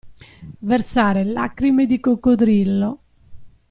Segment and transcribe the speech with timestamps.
[0.57, 2.99] Versare lacrime di coccodrillo.